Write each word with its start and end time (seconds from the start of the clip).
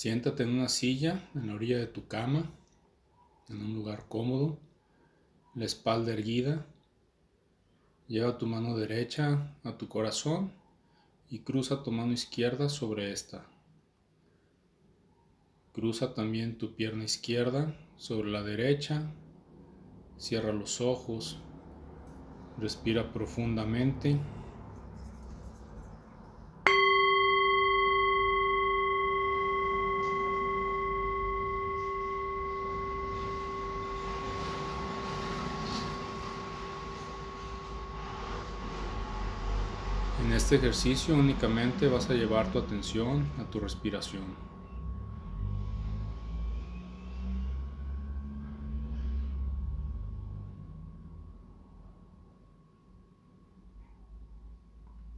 Siéntate 0.00 0.44
en 0.44 0.54
una 0.54 0.70
silla 0.70 1.28
en 1.34 1.48
la 1.48 1.54
orilla 1.54 1.76
de 1.76 1.86
tu 1.86 2.06
cama, 2.08 2.50
en 3.50 3.60
un 3.62 3.74
lugar 3.74 4.06
cómodo, 4.08 4.58
la 5.54 5.66
espalda 5.66 6.14
erguida. 6.14 6.66
Lleva 8.08 8.38
tu 8.38 8.46
mano 8.46 8.78
derecha 8.78 9.54
a 9.62 9.76
tu 9.76 9.88
corazón 9.88 10.54
y 11.28 11.40
cruza 11.40 11.82
tu 11.82 11.92
mano 11.92 12.14
izquierda 12.14 12.70
sobre 12.70 13.12
esta. 13.12 13.46
Cruza 15.74 16.14
también 16.14 16.56
tu 16.56 16.74
pierna 16.76 17.04
izquierda 17.04 17.76
sobre 17.98 18.30
la 18.30 18.42
derecha. 18.42 19.12
Cierra 20.16 20.54
los 20.54 20.80
ojos. 20.80 21.42
Respira 22.56 23.12
profundamente. 23.12 24.18
En 40.24 40.32
este 40.32 40.56
ejercicio 40.56 41.14
únicamente 41.14 41.88
vas 41.88 42.08
a 42.10 42.14
llevar 42.14 42.52
tu 42.52 42.58
atención 42.58 43.26
a 43.38 43.50
tu 43.50 43.58
respiración. 43.58 44.36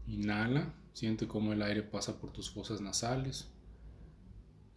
Inhala, 0.06 0.74
siente 0.92 1.26
cómo 1.26 1.52
el 1.52 1.62
aire 1.62 1.82
pasa 1.82 2.20
por 2.20 2.32
tus 2.32 2.50
fosas 2.50 2.80
nasales 2.80 3.50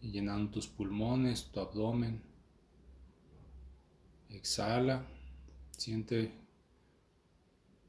y 0.00 0.10
llenando 0.10 0.50
tus 0.50 0.66
pulmones, 0.66 1.50
tu 1.52 1.60
abdomen. 1.60 2.22
Exhala, 4.28 5.06
siente 5.70 6.45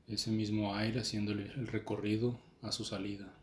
ese 0.07 0.31
mismo 0.31 0.75
aire 0.75 1.01
haciendo 1.01 1.31
el 1.33 1.67
recorrido 1.67 2.39
a 2.61 2.71
su 2.71 2.83
salida. 2.83 3.33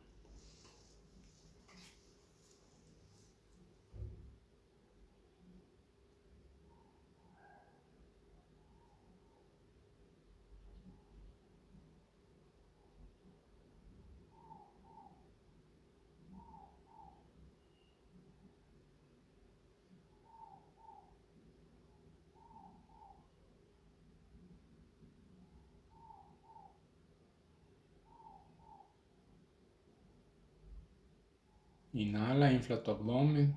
Inhala, 31.95 32.53
infla 32.53 32.83
tu 32.83 32.91
abdomen. 32.91 33.56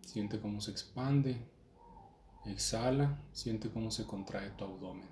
Siente 0.00 0.40
cómo 0.40 0.60
se 0.60 0.70
expande. 0.70 1.36
Exhala, 2.44 3.18
siente 3.32 3.68
cómo 3.68 3.90
se 3.90 4.06
contrae 4.06 4.50
tu 4.50 4.64
abdomen. 4.64 5.08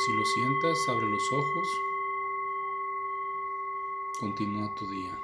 Si 0.00 0.14
lo 0.14 0.24
sientas, 0.24 0.88
abre 0.88 1.06
los 1.06 1.30
ojos. 1.30 1.82
Continúa 4.18 4.74
tu 4.74 4.86
día. 4.86 5.20